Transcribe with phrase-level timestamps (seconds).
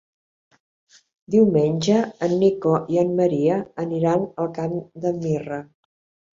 [1.35, 1.99] Diumenge
[2.29, 4.77] en Nico i en Maria aniran al Camp
[5.07, 5.65] de Mirra.